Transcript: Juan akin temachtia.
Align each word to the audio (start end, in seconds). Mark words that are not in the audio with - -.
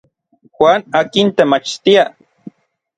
Juan 0.55 0.79
akin 0.99 1.27
temachtia. 1.37 2.03